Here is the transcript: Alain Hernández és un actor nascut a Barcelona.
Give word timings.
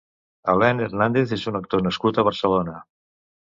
Alain 0.53 0.79
Hernández 0.85 1.33
és 1.37 1.43
un 1.51 1.59
actor 1.61 1.85
nascut 1.89 2.19
a 2.19 2.25
Barcelona. 2.31 2.75